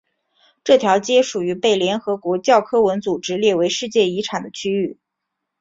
[0.63, 4.97] 这条街属于被联合国教科文组织列为世界遗产的区域。